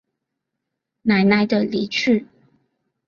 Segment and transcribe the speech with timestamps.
[1.03, 2.25] 奶奶的离去